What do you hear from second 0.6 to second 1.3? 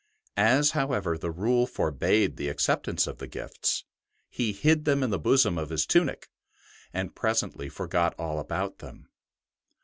however, the